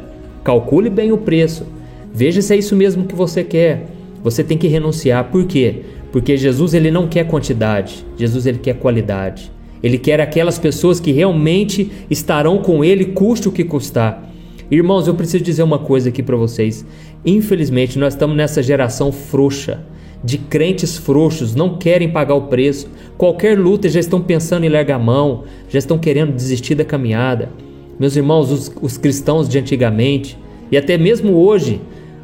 calcule 0.44 0.90
bem 0.90 1.11
o 1.11 1.18
preço, 1.18 1.66
veja 2.12 2.42
se 2.42 2.54
é 2.54 2.58
isso 2.58 2.76
mesmo 2.76 3.06
que 3.06 3.14
você 3.14 3.42
quer. 3.42 3.87
Você 4.23 4.44
tem 4.44 4.56
que 4.56 4.68
renunciar. 4.68 5.25
Por 5.25 5.44
quê? 5.46 5.82
Porque 6.12 6.37
Jesus 6.37 6.75
ele 6.75 6.90
não 6.90 7.08
quer 7.08 7.26
quantidade, 7.26 8.04
Jesus 8.16 8.46
ele 8.46 8.58
quer 8.58 8.75
qualidade. 8.75 9.50
Ele 9.82 9.98
quer 9.98 10.20
aquelas 10.20 10.58
pessoas 10.58 11.00
que 11.00 11.12
realmente 11.12 11.90
estarão 12.08 12.58
com 12.58 12.84
ele, 12.84 13.06
custe 13.06 13.48
o 13.48 13.52
que 13.52 13.64
custar. 13.64 14.30
Irmãos, 14.70 15.06
eu 15.06 15.14
preciso 15.14 15.44
dizer 15.44 15.62
uma 15.62 15.78
coisa 15.78 16.08
aqui 16.08 16.22
para 16.22 16.36
vocês. 16.36 16.84
Infelizmente, 17.26 17.98
nós 17.98 18.14
estamos 18.14 18.36
nessa 18.36 18.62
geração 18.62 19.12
frouxa 19.12 19.84
de 20.24 20.38
crentes 20.38 20.96
frouxos, 20.96 21.54
não 21.54 21.76
querem 21.76 22.08
pagar 22.10 22.34
o 22.34 22.42
preço. 22.42 22.88
Qualquer 23.18 23.58
luta 23.58 23.88
já 23.88 23.98
estão 23.98 24.20
pensando 24.20 24.64
em 24.64 24.68
largar 24.68 24.98
mão, 24.98 25.44
já 25.68 25.78
estão 25.78 25.98
querendo 25.98 26.32
desistir 26.32 26.74
da 26.74 26.84
caminhada. 26.84 27.50
Meus 27.98 28.16
irmãos, 28.16 28.50
os, 28.50 28.72
os 28.80 28.96
cristãos 28.96 29.48
de 29.48 29.58
antigamente 29.58 30.38
e 30.70 30.76
até 30.76 30.96
mesmo 30.96 31.34
hoje, 31.34 31.80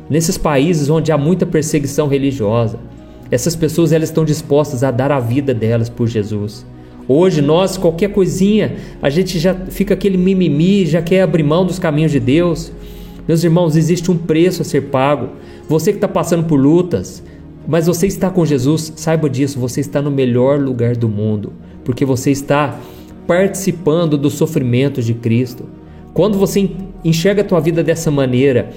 nesses 0.09 0.39
países 0.39 0.89
onde 0.89 1.13
há 1.13 1.19
muita 1.19 1.45
perseguição 1.45 2.09
religiosa, 2.09 2.79
essas 3.31 3.55
pessoas 3.55 3.93
elas 3.93 4.09
estão 4.09 4.25
dispostas 4.25 4.83
a 4.83 4.91
dar 4.91 5.13
a 5.13 5.21
vida 5.21 5.53
delas 5.53 5.91
por 5.91 6.07
Jesus. 6.07 6.65
Hoje 7.09 7.41
nós, 7.41 7.79
qualquer 7.79 8.13
coisinha, 8.13 8.77
a 9.01 9.09
gente 9.09 9.39
já 9.39 9.55
fica 9.55 9.95
aquele 9.95 10.19
mimimi, 10.19 10.85
já 10.85 11.01
quer 11.01 11.23
abrir 11.23 11.43
mão 11.43 11.65
dos 11.65 11.79
caminhos 11.79 12.13
de 12.13 12.21
Deus. 12.21 12.71
Meus 13.27 13.43
irmãos, 13.43 13.77
existe 13.77 14.11
um 14.11 14.17
preço 14.17 14.61
a 14.61 14.65
ser 14.65 14.83
pago. 14.83 15.31
Você 15.67 15.91
que 15.91 15.97
está 15.97 16.07
passando 16.07 16.45
por 16.45 16.61
lutas, 16.61 17.23
mas 17.67 17.87
você 17.87 18.07
está 18.07 18.29
com 18.29 18.45
Jesus, 18.45 18.93
saiba 18.95 19.29
disso, 19.29 19.59
você 19.59 19.81
está 19.81 20.03
no 20.03 20.11
melhor 20.11 20.61
lugar 20.61 20.95
do 20.95 21.09
mundo, 21.09 21.53
porque 21.83 22.05
você 22.05 22.31
está 22.31 22.79
participando 23.27 24.19
dos 24.19 24.35
sofrimentos 24.35 25.07
de 25.07 25.15
Cristo. 25.15 25.65
Quando 26.13 26.39
você 26.39 26.71
enxerga 27.03 27.41
a 27.41 27.45
tua 27.45 27.61
vida 27.61 27.83
dessa 27.83 28.11
maneira, 28.11 28.71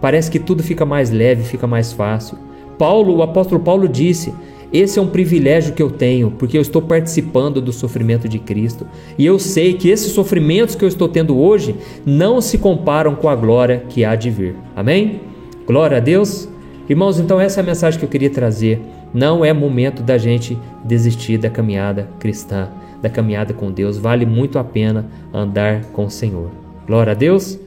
parece 0.00 0.28
que 0.28 0.40
tudo 0.40 0.62
fica 0.62 0.84
mais 0.84 1.10
leve, 1.10 1.44
fica 1.44 1.66
mais 1.68 1.92
fácil. 1.92 2.36
Paulo, 2.78 3.16
o 3.16 3.22
apóstolo 3.22 3.60
Paulo 3.60 3.88
disse: 3.88 4.32
esse 4.72 4.98
é 4.98 5.02
um 5.02 5.06
privilégio 5.06 5.74
que 5.74 5.82
eu 5.82 5.90
tenho, 5.90 6.30
porque 6.32 6.56
eu 6.56 6.62
estou 6.62 6.82
participando 6.82 7.60
do 7.60 7.72
sofrimento 7.72 8.28
de 8.28 8.38
Cristo. 8.38 8.86
E 9.16 9.24
eu 9.24 9.38
sei 9.38 9.74
que 9.74 9.88
esses 9.88 10.12
sofrimentos 10.12 10.74
que 10.74 10.84
eu 10.84 10.88
estou 10.88 11.08
tendo 11.08 11.38
hoje 11.38 11.76
não 12.04 12.40
se 12.40 12.58
comparam 12.58 13.14
com 13.14 13.28
a 13.28 13.36
glória 13.36 13.84
que 13.88 14.04
há 14.04 14.14
de 14.14 14.30
vir. 14.30 14.56
Amém? 14.74 15.20
Glória 15.66 15.98
a 15.98 16.00
Deus. 16.00 16.48
Irmãos, 16.88 17.18
então 17.18 17.40
essa 17.40 17.60
é 17.60 17.62
a 17.62 17.66
mensagem 17.66 17.98
que 17.98 18.04
eu 18.04 18.10
queria 18.10 18.30
trazer. 18.30 18.80
Não 19.14 19.44
é 19.44 19.52
momento 19.52 20.02
da 20.02 20.18
gente 20.18 20.58
desistir 20.84 21.38
da 21.38 21.48
caminhada 21.48 22.08
cristã. 22.18 22.68
da 23.00 23.10
caminhada 23.10 23.52
com 23.52 23.70
Deus. 23.70 23.98
Vale 23.98 24.24
muito 24.24 24.58
a 24.58 24.64
pena 24.64 25.06
andar 25.32 25.84
com 25.92 26.06
o 26.06 26.10
Senhor. 26.10 26.50
Glória 26.86 27.12
a 27.12 27.14
Deus. 27.14 27.58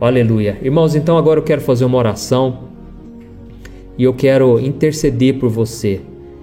Aleluia. 0.00 0.58
Irmãos, 0.62 0.94
então 0.94 1.18
agora 1.18 1.38
eu 1.38 1.44
quero 1.44 1.60
fazer 1.60 1.84
uma 1.84 1.98
oração 1.98 2.68
e 3.96 4.04
eu 4.04 4.14
quero 4.14 4.58
interceder 4.58 5.38
por 5.38 5.50
você. 5.50 6.00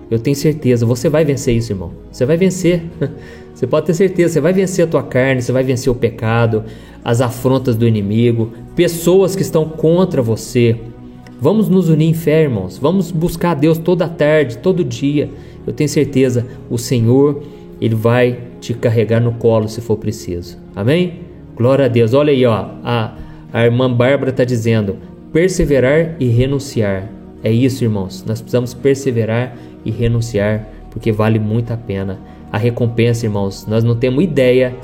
Eu 0.10 0.20
tenho 0.20 0.36
certeza, 0.36 0.86
você 0.86 1.10
vai 1.10 1.26
vencer 1.26 1.56
isso, 1.56 1.72
irmão. 1.72 1.92
Você 2.12 2.26
vai 2.26 2.38
vencer. 2.38 2.84
Você 3.56 3.66
pode 3.66 3.86
ter 3.86 3.94
certeza, 3.94 4.34
você 4.34 4.42
vai 4.42 4.52
vencer 4.52 4.84
a 4.84 4.88
tua 4.88 5.02
carne, 5.02 5.42
você 5.42 5.54
vai 5.54 5.64
vencer 5.64 5.90
o 5.90 5.96
pecado, 5.96 6.66
as 7.02 7.22
afrontas 7.22 7.78
do 7.78 7.88
inimigo, 7.88 8.52
pessoas 8.76 9.34
que 9.34 9.42
estão 9.42 9.64
contra 9.64 10.22
você. 10.22 10.76
Vamos 11.40 11.70
nos 11.70 11.88
unir 11.88 12.10
em 12.10 12.14
fé, 12.14 12.44
irmãos. 12.44 12.78
Vamos 12.78 13.12
buscar 13.12 13.52
a 13.52 13.54
Deus 13.54 13.78
toda 13.78 14.10
tarde, 14.10 14.58
todo 14.58 14.84
dia. 14.84 15.30
Eu 15.66 15.72
tenho 15.72 15.88
certeza, 15.88 16.46
o 16.70 16.78
Senhor, 16.78 17.44
ele 17.80 17.96
vai 17.96 18.40
te 18.60 18.74
carregar 18.74 19.22
no 19.22 19.32
colo 19.34 19.70
se 19.70 19.80
for 19.80 19.96
preciso. 19.96 20.58
Amém? 20.76 21.22
Glória 21.56 21.86
a 21.86 21.88
Deus. 21.88 22.14
Olha 22.14 22.34
aí, 22.34 22.46
ó, 22.46 22.72
a, 22.84 23.16
a 23.54 23.66
irmã 23.66 23.90
Bárbara 23.90 24.32
está 24.32 24.44
dizendo: 24.44 24.98
perseverar 25.32 26.16
e 26.20 26.28
renunciar. 26.28 27.10
É 27.44 27.52
isso, 27.52 27.84
irmãos. 27.84 28.24
Nós 28.28 28.42
precisamos 28.42 28.74
perseverar 28.74 29.56
e 29.86 29.92
renunciar, 29.92 30.68
porque 30.90 31.12
vale 31.12 31.40
muito 31.40 31.72
a 31.72 31.78
pena. 31.78 32.20
A 32.52 32.58
recompensa, 32.58 33.26
irmãos, 33.26 33.66
nós 33.68 33.84
não 33.84 33.96
temos 33.96 34.24
ideia 34.24 34.76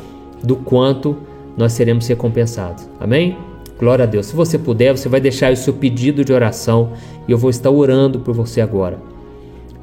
do 0.44 0.56
quanto 0.56 1.18
nós 1.58 1.74
seremos 1.74 2.08
recompensados. 2.08 2.88
Amém? 3.00 3.36
Glória 3.80 4.04
a 4.04 4.06
Deus. 4.06 4.28
Se 4.28 4.36
você 4.36 4.60
puder, 4.60 4.96
você 4.96 5.10
vai 5.10 5.20
deixar 5.20 5.52
o 5.52 5.56
seu 5.58 5.74
pedido 5.74 6.24
de 6.24 6.32
oração 6.32 6.92
e 7.28 7.32
eu 7.32 7.38
vou 7.38 7.50
estar 7.50 7.72
orando 7.72 8.20
por 8.20 8.34
você 8.34 8.62
agora. 8.62 9.00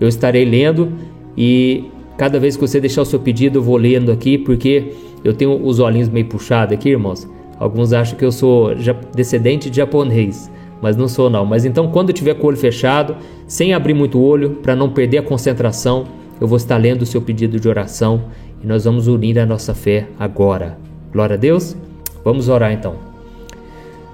Eu 0.01 0.07
estarei 0.07 0.45
lendo 0.45 0.93
e 1.37 1.85
cada 2.17 2.39
vez 2.39 2.57
que 2.57 2.61
você 2.61 2.81
deixar 2.81 3.03
o 3.03 3.05
seu 3.05 3.19
pedido, 3.19 3.59
eu 3.59 3.63
vou 3.63 3.77
lendo 3.77 4.13
aqui, 4.13 4.39
porque 4.39 4.93
eu 5.25 5.35
tenho 5.35 5.65
os 5.65 5.81
olhinhos 5.81 6.09
meio 6.09 6.27
puxados 6.27 6.75
aqui, 6.75 6.91
irmãos. 6.91 7.29
Alguns 7.59 7.93
acham 7.93 8.17
que 8.17 8.25
eu 8.25 8.31
sou 8.31 8.71
descendente 9.15 9.69
de 9.69 9.79
japonês 9.79 10.49
mas 10.81 10.97
não 10.97 11.09
sou 11.09 11.29
não. 11.29 11.45
Mas 11.45 11.65
então 11.65 11.89
quando 11.89 12.11
eu 12.11 12.15
tiver 12.15 12.35
com 12.35 12.45
o 12.45 12.49
olho 12.49 12.57
fechado, 12.57 13.17
sem 13.47 13.73
abrir 13.73 13.95
muito 13.95 14.19
o 14.19 14.23
olho, 14.23 14.59
para 14.63 14.77
não 14.77 14.91
perder 14.91 15.19
a 15.19 15.23
concentração, 15.23 16.07
eu 16.41 16.47
vou 16.47 16.57
estar 16.57 16.77
lendo 16.77 17.03
o 17.03 17.07
seu 17.07 17.21
pedido 17.21 17.59
de 17.59 17.69
oração 17.69 18.25
e 18.63 18.67
nós 18.67 18.85
vamos 18.85 19.07
unir 19.09 19.39
a 19.39 19.47
nossa 19.47 19.75
fé 19.75 20.07
agora. 20.19 20.79
Glória 21.13 21.35
a 21.35 21.39
Deus. 21.39 21.77
Vamos 22.25 22.49
orar 22.49 22.73
então. 22.73 23.09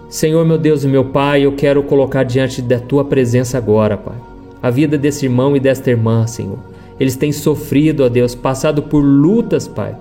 Senhor 0.09 0.45
meu 0.45 0.59
Deus 0.59 0.85
e 0.85 0.89
meu 0.89 1.07
Pai, 1.07 1.43
eu 1.43 1.53
quero 1.53 1.83
colocar 1.83 2.23
diante 2.23 2.63
da 2.63 2.79
tua 2.79 3.05
presença 3.05 3.59
agora, 3.59 3.97
Pai, 3.97 4.15
a 4.63 4.71
vida 4.71 4.97
desse 4.97 5.27
irmão 5.27 5.57
e 5.57 5.61
desta 5.61 5.91
irmã, 5.91 6.27
Senhor. 6.27 6.59
Eles 7.01 7.17
têm 7.17 7.33
sofrido, 7.33 8.05
ó 8.05 8.09
Deus, 8.09 8.35
passado 8.35 8.83
por 8.83 9.01
lutas, 9.01 9.67
Pai. 9.67 9.97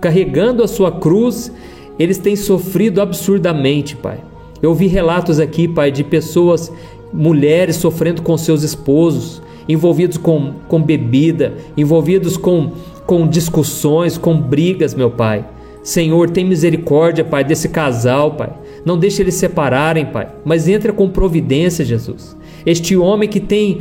Carregando 0.00 0.62
a 0.62 0.68
sua 0.68 0.90
cruz, 0.90 1.52
eles 1.98 2.16
têm 2.16 2.34
sofrido 2.34 3.02
absurdamente, 3.02 3.94
Pai. 3.94 4.18
Eu 4.62 4.70
ouvi 4.70 4.86
relatos 4.86 5.40
aqui, 5.40 5.66
Pai, 5.66 5.90
de 5.90 6.04
pessoas, 6.04 6.72
mulheres 7.12 7.76
sofrendo 7.76 8.22
com 8.22 8.38
seus 8.38 8.62
esposos, 8.62 9.42
envolvidos 9.68 10.16
com, 10.16 10.54
com 10.68 10.80
bebida, 10.80 11.54
envolvidos 11.76 12.36
com, 12.36 12.70
com 13.04 13.26
discussões, 13.26 14.16
com 14.16 14.40
brigas, 14.40 14.94
meu 14.94 15.10
Pai. 15.10 15.44
Senhor, 15.82 16.30
tem 16.30 16.44
misericórdia, 16.44 17.24
Pai, 17.24 17.42
desse 17.42 17.68
casal, 17.70 18.32
Pai. 18.32 18.50
Não 18.84 18.96
deixe 18.96 19.20
eles 19.20 19.34
separarem, 19.34 20.06
Pai, 20.06 20.28
mas 20.44 20.68
entra 20.68 20.92
com 20.92 21.08
providência, 21.08 21.84
Jesus. 21.84 22.36
Este 22.64 22.96
homem 22.96 23.28
que 23.28 23.40
tem 23.40 23.80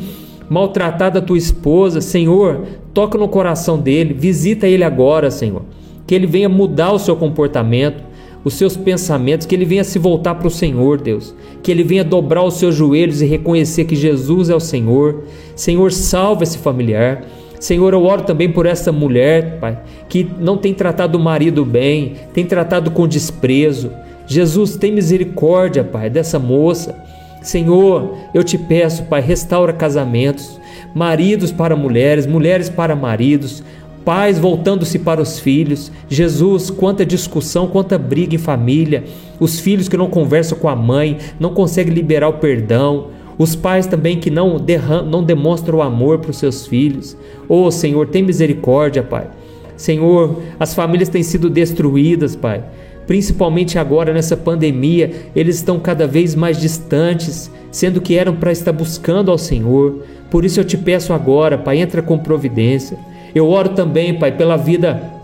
maltratado 0.49 1.19
a 1.19 1.21
tua 1.21 1.37
esposa, 1.37 2.01
Senhor, 2.01 2.65
toca 2.91 3.17
no 3.17 3.27
coração 3.29 3.79
dele, 3.79 4.15
visita 4.15 4.67
ele 4.67 4.83
agora, 4.83 5.29
Senhor. 5.29 5.61
Que 6.07 6.15
ele 6.15 6.25
venha 6.25 6.49
mudar 6.49 6.91
o 6.91 6.99
seu 6.99 7.15
comportamento, 7.15 8.03
os 8.43 8.55
seus 8.55 8.75
pensamentos, 8.75 9.45
que 9.45 9.53
ele 9.53 9.65
venha 9.65 9.83
se 9.83 9.99
voltar 9.99 10.35
para 10.35 10.47
o 10.47 10.51
Senhor, 10.51 10.99
Deus. 10.99 11.33
Que 11.61 11.71
ele 11.71 11.83
venha 11.83 12.03
dobrar 12.03 12.43
os 12.43 12.55
seus 12.55 12.75
joelhos 12.75 13.21
e 13.21 13.25
reconhecer 13.25 13.85
que 13.85 13.95
Jesus 13.95 14.49
é 14.49 14.55
o 14.55 14.59
Senhor. 14.59 15.23
Senhor, 15.55 15.91
salva 15.91 16.43
esse 16.43 16.57
familiar. 16.57 17.23
Senhor, 17.59 17.93
eu 17.93 18.03
oro 18.03 18.23
também 18.23 18.51
por 18.51 18.65
essa 18.65 18.91
mulher, 18.91 19.59
Pai, 19.59 19.79
que 20.09 20.27
não 20.39 20.57
tem 20.57 20.73
tratado 20.73 21.19
o 21.19 21.21
marido 21.21 21.63
bem, 21.63 22.13
tem 22.33 22.43
tratado 22.43 22.89
com 22.89 23.07
desprezo. 23.07 23.91
Jesus, 24.25 24.75
tem 24.75 24.91
misericórdia, 24.91 25.83
Pai, 25.83 26.09
dessa 26.09 26.39
moça. 26.39 26.95
Senhor, 27.43 28.15
eu 28.33 28.43
te 28.43 28.57
peço, 28.57 29.03
Pai, 29.03 29.21
restaura 29.21 29.73
casamentos, 29.73 30.59
maridos 30.95 31.51
para 31.51 31.75
mulheres, 31.75 32.25
mulheres 32.25 32.67
para 32.67 32.95
maridos, 32.95 33.63
pais 34.05 34.39
voltando-se 34.39 34.99
para 34.99 35.21
os 35.21 35.39
filhos. 35.39 35.91
Jesus, 36.09 36.69
quanta 36.69 37.05
discussão, 37.05 37.67
quanta 37.67 37.97
briga 37.97 38.35
em 38.35 38.39
família. 38.39 39.03
Os 39.39 39.59
filhos 39.59 39.87
que 39.87 39.97
não 39.97 40.09
conversam 40.09 40.57
com 40.57 40.67
a 40.67 40.75
mãe, 40.75 41.17
não 41.39 41.53
conseguem 41.53 41.93
liberar 41.93 42.29
o 42.29 42.33
perdão. 42.33 43.07
Os 43.37 43.55
pais 43.55 43.87
também 43.87 44.19
que 44.19 44.29
não, 44.29 44.57
derram, 44.57 45.05
não 45.05 45.23
demonstram 45.23 45.79
o 45.79 45.81
amor 45.81 46.19
para 46.19 46.31
os 46.31 46.37
seus 46.37 46.67
filhos. 46.67 47.17
Oh 47.47 47.71
Senhor, 47.71 48.07
tem 48.07 48.21
misericórdia, 48.21 49.01
Pai. 49.01 49.27
Senhor, 49.75 50.41
as 50.59 50.75
famílias 50.75 51.09
têm 51.09 51.23
sido 51.23 51.49
destruídas, 51.49 52.35
Pai. 52.35 52.63
Principalmente 53.07 53.79
agora 53.79 54.13
nessa 54.13 54.37
pandemia, 54.37 55.11
eles 55.35 55.55
estão 55.55 55.79
cada 55.79 56.05
vez 56.05 56.35
mais 56.35 56.59
distantes, 56.59 57.51
sendo 57.71 57.99
que 57.99 58.15
eram 58.15 58.35
para 58.35 58.51
estar 58.51 58.71
buscando 58.71 59.31
ao 59.31 59.37
Senhor. 59.37 60.03
Por 60.29 60.45
isso 60.45 60.59
eu 60.59 60.63
te 60.63 60.77
peço 60.77 61.11
agora, 61.11 61.57
Pai, 61.57 61.79
entra 61.79 62.01
com 62.01 62.17
providência. 62.17 62.97
Eu 63.33 63.47
oro 63.49 63.69
também, 63.69 64.17
Pai, 64.17 64.31
pela 64.31 64.57
vida 64.57 65.21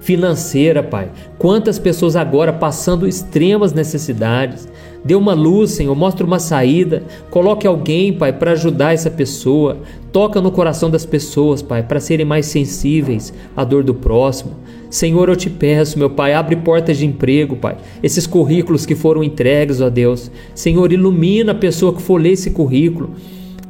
financeira, 0.00 0.82
Pai. 0.82 1.10
Quantas 1.38 1.78
pessoas 1.78 2.16
agora 2.16 2.52
passando 2.52 3.06
extremas 3.06 3.72
necessidades. 3.72 4.68
Dê 5.04 5.14
uma 5.14 5.32
luz, 5.32 5.70
Senhor, 5.70 5.94
mostre 5.94 6.24
uma 6.24 6.38
saída. 6.38 7.02
Coloque 7.30 7.66
alguém, 7.66 8.12
Pai, 8.12 8.32
para 8.32 8.52
ajudar 8.52 8.92
essa 8.92 9.10
pessoa. 9.10 9.78
Toca 10.12 10.40
no 10.40 10.50
coração 10.50 10.90
das 10.90 11.06
pessoas, 11.06 11.62
Pai, 11.62 11.82
para 11.82 12.00
serem 12.00 12.26
mais 12.26 12.46
sensíveis 12.46 13.32
à 13.56 13.64
dor 13.64 13.82
do 13.82 13.94
próximo. 13.94 14.52
Senhor, 14.90 15.28
eu 15.28 15.36
te 15.36 15.48
peço, 15.48 15.98
meu 15.98 16.10
Pai, 16.10 16.34
abre 16.34 16.56
portas 16.56 16.98
de 16.98 17.06
emprego, 17.06 17.56
Pai. 17.56 17.76
Esses 18.02 18.26
currículos 18.26 18.84
que 18.84 18.94
foram 18.94 19.22
entregues, 19.22 19.80
ó 19.80 19.88
Deus. 19.88 20.30
Senhor, 20.54 20.92
ilumina 20.92 21.52
a 21.52 21.54
pessoa 21.54 21.94
que 21.94 22.02
for 22.02 22.20
ler 22.20 22.32
esse 22.32 22.50
currículo. 22.50 23.10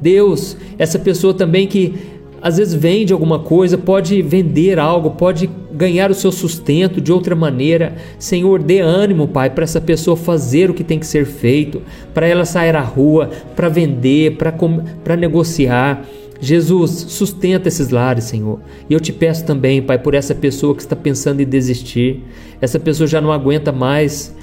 Deus, 0.00 0.56
essa 0.78 0.98
pessoa 0.98 1.34
também 1.34 1.66
que 1.66 1.94
às 2.42 2.56
vezes 2.56 2.74
vende 2.74 3.12
alguma 3.12 3.38
coisa, 3.38 3.76
pode 3.76 4.22
vender 4.22 4.78
algo, 4.78 5.10
pode 5.10 5.48
ganhar 5.72 6.10
o 6.10 6.14
seu 6.14 6.32
sustento 6.32 7.00
de 7.00 7.12
outra 7.12 7.36
maneira. 7.36 7.96
Senhor, 8.18 8.62
dê 8.62 8.80
ânimo, 8.80 9.28
Pai, 9.28 9.50
para 9.50 9.64
essa 9.64 9.80
pessoa 9.80 10.16
fazer 10.16 10.70
o 10.70 10.74
que 10.74 10.84
tem 10.84 10.98
que 10.98 11.06
ser 11.06 11.26
feito, 11.26 11.82
para 12.14 12.26
ela 12.26 12.44
sair 12.44 12.74
à 12.74 12.80
rua, 12.80 13.30
para 13.54 13.68
vender, 13.68 14.36
para 15.04 15.16
negociar. 15.16 16.04
Jesus, 16.40 16.90
sustenta 17.08 17.68
esses 17.68 17.90
lares, 17.90 18.24
Senhor. 18.24 18.60
E 18.88 18.94
eu 18.94 19.00
te 19.00 19.12
peço 19.12 19.44
também, 19.44 19.82
Pai, 19.82 19.98
por 19.98 20.14
essa 20.14 20.34
pessoa 20.34 20.74
que 20.74 20.80
está 20.80 20.96
pensando 20.96 21.40
em 21.40 21.46
desistir. 21.46 22.24
Essa 22.60 22.80
pessoa 22.80 23.06
já 23.06 23.20
não 23.20 23.30
aguenta 23.30 23.70
mais. 23.70 24.34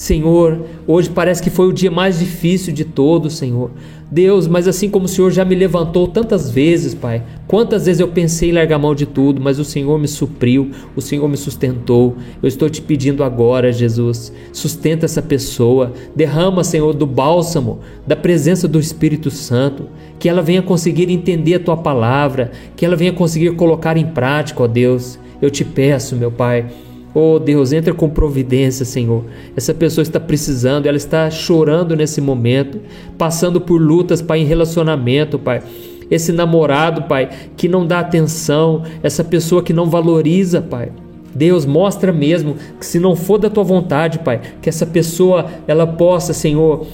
Senhor, 0.00 0.64
hoje 0.86 1.10
parece 1.10 1.42
que 1.42 1.50
foi 1.50 1.68
o 1.68 1.74
dia 1.74 1.90
mais 1.90 2.18
difícil 2.18 2.72
de 2.72 2.86
todos, 2.86 3.36
Senhor. 3.36 3.70
Deus, 4.10 4.48
mas 4.48 4.66
assim 4.66 4.88
como 4.88 5.04
o 5.04 5.08
Senhor 5.08 5.30
já 5.30 5.44
me 5.44 5.54
levantou 5.54 6.08
tantas 6.08 6.50
vezes, 6.50 6.94
Pai, 6.94 7.22
quantas 7.46 7.84
vezes 7.84 8.00
eu 8.00 8.08
pensei 8.08 8.48
em 8.48 8.52
largar 8.52 8.78
mão 8.78 8.94
de 8.94 9.04
tudo, 9.04 9.42
mas 9.42 9.58
o 9.58 9.64
Senhor 9.64 9.98
me 9.98 10.08
supriu, 10.08 10.70
o 10.96 11.02
Senhor 11.02 11.28
me 11.28 11.36
sustentou. 11.36 12.16
Eu 12.42 12.48
estou 12.48 12.70
te 12.70 12.80
pedindo 12.80 13.22
agora, 13.22 13.70
Jesus, 13.70 14.32
sustenta 14.54 15.04
essa 15.04 15.20
pessoa, 15.20 15.92
derrama, 16.16 16.64
Senhor, 16.64 16.94
do 16.94 17.04
bálsamo, 17.04 17.80
da 18.06 18.16
presença 18.16 18.66
do 18.66 18.80
Espírito 18.80 19.30
Santo, 19.30 19.86
que 20.18 20.30
ela 20.30 20.40
venha 20.40 20.62
conseguir 20.62 21.10
entender 21.10 21.56
a 21.56 21.60
tua 21.60 21.76
palavra, 21.76 22.52
que 22.74 22.86
ela 22.86 22.96
venha 22.96 23.12
conseguir 23.12 23.54
colocar 23.54 23.98
em 23.98 24.06
prática, 24.06 24.62
ó 24.62 24.66
Deus. 24.66 25.18
Eu 25.42 25.50
te 25.50 25.62
peço, 25.62 26.16
meu 26.16 26.30
Pai, 26.30 26.64
Oh 27.12 27.40
Deus, 27.40 27.72
entra 27.72 27.92
com 27.92 28.08
providência, 28.08 28.84
Senhor. 28.84 29.24
Essa 29.56 29.74
pessoa 29.74 30.02
está 30.02 30.20
precisando, 30.20 30.86
ela 30.86 30.96
está 30.96 31.28
chorando 31.28 31.96
nesse 31.96 32.20
momento, 32.20 32.80
passando 33.18 33.60
por 33.60 33.80
lutas, 33.80 34.22
Pai, 34.22 34.40
em 34.40 34.44
relacionamento, 34.44 35.38
Pai. 35.38 35.60
Esse 36.08 36.30
namorado, 36.30 37.02
Pai, 37.02 37.28
que 37.56 37.68
não 37.68 37.84
dá 37.84 37.98
atenção, 37.98 38.84
essa 39.02 39.24
pessoa 39.24 39.62
que 39.62 39.72
não 39.72 39.86
valoriza, 39.86 40.62
Pai. 40.62 40.92
Deus 41.34 41.64
mostra 41.64 42.12
mesmo 42.12 42.56
que 42.78 42.86
se 42.86 42.98
não 42.98 43.16
for 43.16 43.38
da 43.38 43.50
tua 43.50 43.64
vontade, 43.64 44.20
Pai, 44.20 44.40
que 44.62 44.68
essa 44.68 44.86
pessoa 44.86 45.46
ela 45.66 45.86
possa, 45.86 46.32
Senhor, 46.32 46.86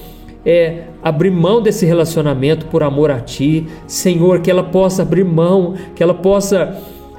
é, 0.45 0.83
abrir 1.03 1.31
mão 1.31 1.61
desse 1.61 1.85
relacionamento 1.85 2.67
por 2.67 2.81
amor 2.81 3.11
a 3.11 3.19
Ti, 3.19 3.67
Senhor, 3.85 4.41
que 4.41 4.49
ela 4.49 4.63
possa 4.63 5.01
abrir 5.03 5.25
mão, 5.25 5.75
que 5.95 6.01
ela 6.01 6.13
possa 6.13 6.75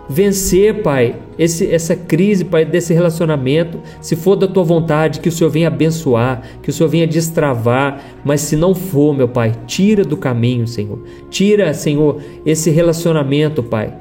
vencer, 0.08 0.82
Pai, 0.82 1.16
esse, 1.38 1.70
essa 1.70 1.94
crise, 1.94 2.44
Pai, 2.44 2.64
desse 2.64 2.94
relacionamento. 2.94 3.80
Se 4.00 4.16
for 4.16 4.36
da 4.36 4.46
tua 4.46 4.64
vontade, 4.64 5.20
que 5.20 5.28
o 5.28 5.32
Senhor 5.32 5.50
venha 5.50 5.68
abençoar, 5.68 6.42
que 6.62 6.70
o 6.70 6.72
Senhor 6.72 6.88
venha 6.88 7.06
destravar, 7.06 8.02
mas 8.24 8.40
se 8.40 8.56
não 8.56 8.74
for, 8.74 9.14
meu 9.14 9.28
Pai, 9.28 9.52
tira 9.66 10.04
do 10.04 10.16
caminho, 10.16 10.66
Senhor. 10.66 10.98
Tira, 11.30 11.72
Senhor, 11.74 12.20
esse 12.44 12.70
relacionamento, 12.70 13.62
Pai. 13.62 13.92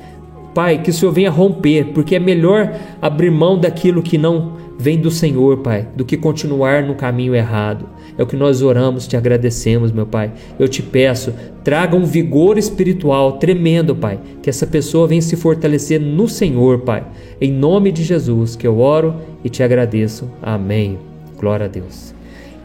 Pai, 0.53 0.81
que 0.81 0.89
o 0.89 0.93
Senhor 0.93 1.11
venha 1.11 1.29
romper, 1.29 1.91
porque 1.93 2.15
é 2.15 2.19
melhor 2.19 2.73
abrir 3.01 3.29
mão 3.29 3.59
daquilo 3.59 4.01
que 4.01 4.17
não 4.17 4.53
vem 4.77 4.99
do 4.99 5.09
Senhor, 5.09 5.57
Pai, 5.57 5.87
do 5.95 6.05
que 6.05 6.15
continuar 6.15 6.83
no 6.83 6.95
caminho 6.95 7.35
errado. 7.35 7.87
É 8.17 8.23
o 8.23 8.27
que 8.27 8.35
nós 8.35 8.61
oramos, 8.61 9.07
te 9.07 9.15
agradecemos, 9.17 9.91
meu 9.91 10.05
Pai. 10.05 10.31
Eu 10.59 10.67
te 10.67 10.81
peço, 10.81 11.33
traga 11.63 11.95
um 11.95 12.05
vigor 12.05 12.57
espiritual 12.57 13.33
tremendo, 13.33 13.95
Pai, 13.95 14.19
que 14.41 14.49
essa 14.49 14.65
pessoa 14.67 15.07
venha 15.07 15.21
se 15.21 15.35
fortalecer 15.35 15.99
no 15.99 16.27
Senhor, 16.27 16.79
Pai. 16.79 17.05
Em 17.39 17.51
nome 17.51 17.91
de 17.91 18.03
Jesus 18.03 18.55
que 18.55 18.67
eu 18.67 18.79
oro 18.79 19.15
e 19.43 19.49
te 19.49 19.63
agradeço. 19.63 20.29
Amém. 20.41 20.97
Glória 21.39 21.65
a 21.65 21.69
Deus. 21.69 22.13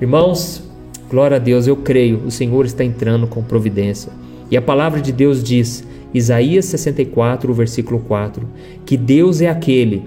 Irmãos, 0.00 0.62
glória 1.08 1.36
a 1.36 1.40
Deus, 1.40 1.66
eu 1.66 1.76
creio, 1.76 2.22
o 2.26 2.30
Senhor 2.30 2.64
está 2.64 2.82
entrando 2.82 3.26
com 3.26 3.42
providência. 3.42 4.12
E 4.50 4.56
a 4.56 4.62
palavra 4.62 5.00
de 5.00 5.12
Deus 5.12 5.42
diz, 5.42 5.84
Isaías 6.12 6.66
64, 6.66 7.52
versículo 7.54 8.00
4, 8.00 8.46
que 8.84 8.96
Deus 8.96 9.40
é 9.40 9.48
aquele 9.48 10.02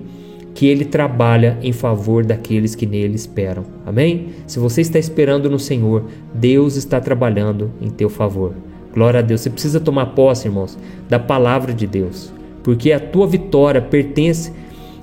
que 0.56 0.66
ele 0.66 0.86
trabalha 0.86 1.58
em 1.62 1.74
favor 1.74 2.26
daqueles 2.26 2.74
que 2.74 2.86
nele 2.86 3.16
esperam. 3.16 3.66
Amém? 3.86 4.30
Se 4.48 4.58
você 4.58 4.80
está 4.80 4.98
esperando 4.98 5.50
no 5.50 5.60
Senhor, 5.60 6.06
Deus 6.34 6.78
está 6.78 7.00
trabalhando 7.02 7.72
em 7.82 7.90
teu 7.90 8.10
favor. 8.10 8.54
Glória 8.94 9.20
a 9.20 9.22
Deus. 9.22 9.42
Você 9.42 9.50
precisa 9.50 9.82
tomar 9.82 10.08
posse, 10.08 10.48
irmãos, 10.48 10.78
da 11.10 11.20
palavra 11.20 11.74
de 11.74 11.86
Deus, 11.86 12.32
porque 12.64 12.94
a 12.94 13.00
tua 13.02 13.28
vitória 13.28 13.82
pertence 13.82 14.54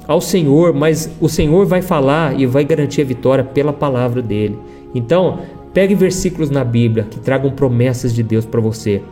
ao 0.09 0.23
Senhor, 0.23 0.73
mas 0.73 1.11
o 1.21 1.29
Senhor 1.29 1.67
vai 1.67 1.83
falar 1.83 2.41
e 2.41 2.47
vai 2.47 2.65
garantir 2.65 3.03
a 3.03 3.05
vitória 3.05 3.45
pela 3.45 3.75
palavra 3.75 4.23
dele. 4.23 4.59
Então, 4.95 5.41
pegue 5.75 5.95
versículos 5.95 6.49
na 6.49 6.65
Bíblia 6.65 7.07
que 7.11 7.21
tragam 7.21 7.51
promessas 7.51 8.15
de 8.15 8.23
Deus 8.23 8.47
para 8.47 8.61
você 8.61 9.03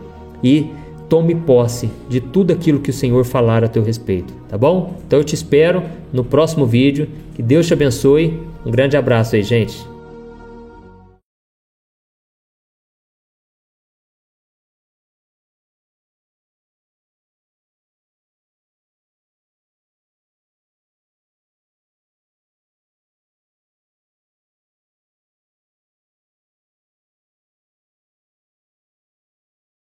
e 0.43 0.71
tome 1.11 1.35
posse 1.35 1.91
de 2.09 2.21
tudo 2.21 2.53
aquilo 2.53 2.79
que 2.79 2.91
o 2.91 2.95
Senhor 2.95 3.25
falar 3.25 3.65
a 3.65 3.69
teu 3.69 3.83
respeito, 3.83 4.33
tá 4.49 4.57
bom? 4.57 4.95
Então 5.07 5.19
eu 5.19 5.25
te 5.25 5.35
espero 5.35 5.83
no 6.13 6.25
próximo 6.25 6.65
vídeo. 6.65 7.09
Que 7.35 7.43
Deus 7.43 7.67
te 7.67 7.73
abençoe. 7.73 8.41
Um 8.65 8.71
grande 8.71 8.97
abraço 8.97 9.35
aí, 9.35 9.43
gente. 9.43 9.90